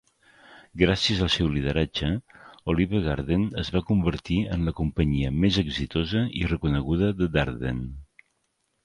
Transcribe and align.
Gràcies 0.81 1.19
al 1.25 1.27
seu 1.33 1.49
lideratge, 1.57 2.07
Olive 2.73 3.01
Garden 3.07 3.43
es 3.65 3.69
va 3.75 3.81
convertir 3.89 4.39
en 4.55 4.65
la 4.71 4.73
companyia 4.79 5.29
més 5.45 5.61
exitosa 5.65 6.25
i 6.41 6.43
reconeguda 6.55 7.11
de 7.21 7.29
Darden. 7.37 7.85